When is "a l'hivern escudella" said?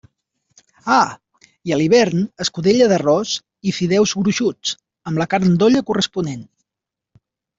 1.73-2.87